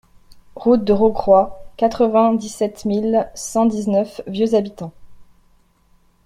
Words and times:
Route 0.55 0.83
de 0.83 0.93
Rocroy, 0.93 1.51
quatre-vingt-dix-sept 1.77 2.85
mille 2.85 3.29
cent 3.35 3.67
dix-neuf 3.67 4.19
Vieux-Habitants 4.25 4.93